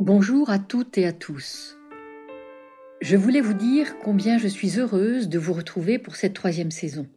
[0.00, 1.76] Bonjour à toutes et à tous.
[3.00, 7.08] Je voulais vous dire combien je suis heureuse de vous retrouver pour cette troisième saison.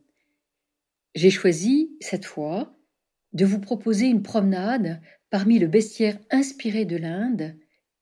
[1.16, 2.77] J'ai choisi, cette fois,
[3.34, 5.02] de vous proposer une promenade
[5.32, 7.55] parmi le bestiaire inspiré de l'Inde,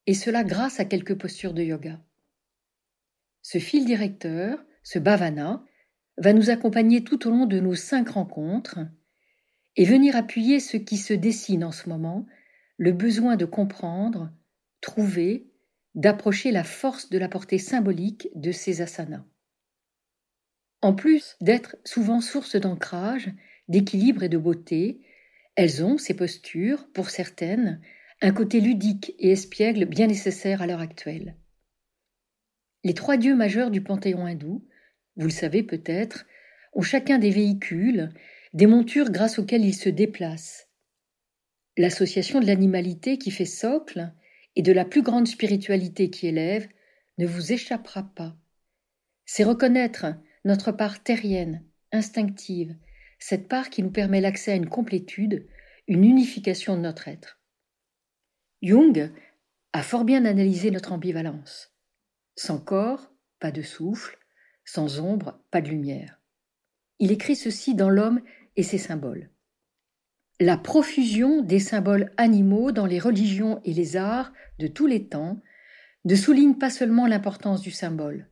[0.07, 2.04] et cela grâce à quelques postures de yoga.
[3.44, 5.64] Ce fil directeur, ce bhavana,
[6.18, 8.80] va nous accompagner tout au long de nos cinq rencontres
[9.78, 12.26] et venir appuyer ce qui se dessine en ce moment,
[12.77, 14.34] le besoin de comprendre,
[14.85, 15.48] trouver,
[15.95, 19.26] d'approcher la force de la portée symbolique de ces asanas.
[20.81, 23.31] En plus d'être souvent source d'ancrage,
[23.67, 25.02] d'équilibre et de beauté,
[25.55, 27.81] elles ont, ces postures, pour certaines,
[28.21, 31.35] un côté ludique et espiègle bien nécessaire à l'heure actuelle.
[32.84, 34.67] Les trois dieux majeurs du panthéon hindou,
[35.15, 36.27] vous le savez peut-être,
[36.73, 38.09] ont chacun des véhicules,
[38.54, 40.70] des montures grâce auxquelles ils se déplacent.
[41.76, 44.13] L'association de l'animalité qui fait socle
[44.55, 46.67] et de la plus grande spiritualité qui élève
[47.17, 48.35] ne vous échappera pas.
[49.25, 50.05] C'est reconnaître
[50.43, 52.76] notre part terrienne, instinctive,
[53.20, 55.48] cette part qui nous permet l'accès à une complétude,
[55.87, 57.39] une unification de notre être.
[58.61, 59.11] Jung
[59.73, 61.73] a fort bien analysé notre ambivalence.
[62.35, 64.17] Sans corps, pas de souffle,
[64.63, 66.19] sans ombre, pas de lumière.
[67.00, 68.22] Il écrit ceci dans L'homme
[68.56, 69.29] et ses symboles.
[70.41, 75.41] La profusion des symboles animaux dans les religions et les arts de tous les temps
[76.03, 78.30] ne souligne pas seulement l'importance du symbole.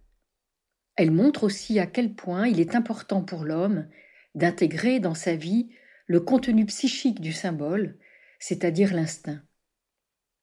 [0.98, 3.88] Elle montre aussi à quel point il est important pour l'homme
[4.36, 5.70] d'intégrer dans sa vie
[6.06, 7.98] le contenu psychique du symbole,
[8.38, 9.42] c'est-à-dire l'instinct.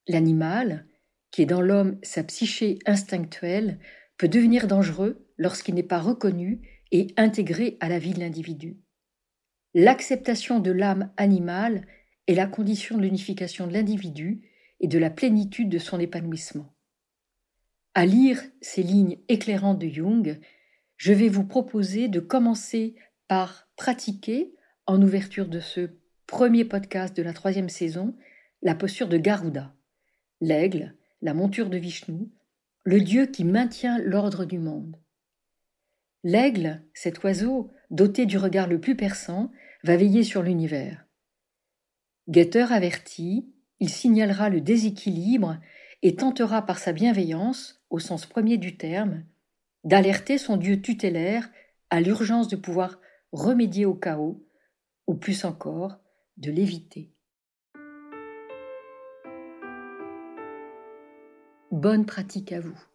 [0.09, 0.87] L'animal,
[1.31, 3.79] qui est dans l'homme sa psyché instinctuelle,
[4.17, 8.79] peut devenir dangereux lorsqu'il n'est pas reconnu et intégré à la vie de l'individu.
[9.75, 11.87] L'acceptation de l'âme animale
[12.27, 14.43] est la condition de l'unification de l'individu
[14.81, 16.75] et de la plénitude de son épanouissement.
[17.95, 20.41] À lire ces lignes éclairantes de Jung,
[20.97, 22.95] je vais vous proposer de commencer
[23.29, 24.55] par pratiquer,
[24.87, 25.91] en ouverture de ce
[26.27, 28.17] premier podcast de la troisième saison,
[28.63, 29.73] la posture de Garuda,
[30.41, 32.29] l'aigle, la monture de Vishnu,
[32.83, 34.97] le dieu qui maintient l'ordre du monde.
[36.23, 39.51] L'aigle, cet oiseau, doté du regard le plus perçant,
[39.85, 41.07] va veiller sur l'univers.
[42.29, 43.51] Guetteur averti,
[43.81, 45.59] il signalera le déséquilibre
[46.03, 49.25] et tentera par sa bienveillance, au sens premier du terme,
[49.85, 51.51] d'alerter son Dieu tutélaire
[51.89, 53.01] à l'urgence de pouvoir
[53.33, 54.47] remédier au chaos,
[55.07, 55.99] ou plus encore,
[56.37, 57.11] de l'éviter.
[61.71, 62.90] Bonne pratique à vous.